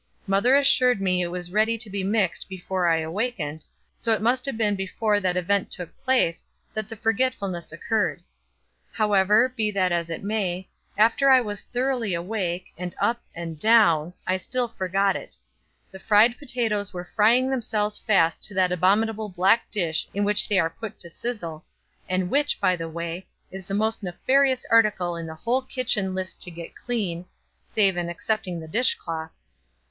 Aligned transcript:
Mother 0.25 0.55
assured 0.57 0.99
me 0.99 1.21
it 1.21 1.27
was 1.27 1.51
ready 1.53 1.77
to 1.77 1.87
be 1.87 2.03
mixed 2.03 2.49
before 2.49 2.87
I 2.87 2.97
awakened, 3.01 3.65
so 3.95 4.11
it 4.11 4.19
must 4.19 4.47
have 4.47 4.57
been 4.57 4.75
before 4.75 5.19
that 5.19 5.37
event 5.37 5.69
took 5.69 5.95
place 6.03 6.43
that 6.73 6.89
the 6.89 6.95
forgetfulness 6.95 7.71
occurred; 7.71 8.23
however, 8.91 9.53
be 9.55 9.69
that 9.69 9.91
as 9.91 10.09
it 10.09 10.23
may, 10.23 10.67
after 10.97 11.29
I 11.29 11.39
was 11.39 11.61
thoroughly 11.61 12.15
awake, 12.15 12.65
and 12.79 12.95
up, 12.99 13.21
and 13.35 13.59
down, 13.59 14.15
I 14.25 14.37
still 14.37 14.67
forgot 14.67 15.15
it. 15.15 15.37
The 15.91 15.99
fried 15.99 16.35
potatoes 16.39 16.91
were 16.95 17.03
frying 17.03 17.51
themselves 17.51 17.99
fast 17.99 18.43
to 18.45 18.55
that 18.55 18.71
abominable 18.71 19.29
black 19.29 19.69
dish 19.69 20.07
in 20.15 20.23
which 20.23 20.49
they 20.49 20.57
are 20.57 20.71
put 20.71 20.99
to 21.01 21.11
sizzle, 21.11 21.63
and 22.09 22.31
which, 22.31 22.59
by 22.59 22.75
the 22.75 22.89
way, 22.89 23.27
is 23.51 23.67
the 23.67 23.75
most 23.75 24.01
nefarious 24.01 24.65
article 24.71 25.15
in 25.15 25.27
the 25.27 25.33
entire 25.45 25.61
kitchen 25.69 26.15
list 26.15 26.41
to 26.41 26.49
get 26.49 26.75
clean 26.75 27.27
(save 27.61 27.97
and 27.97 28.09
excepting 28.09 28.59
the 28.59 28.67
dish 28.67 28.95
cloth). 28.95 29.29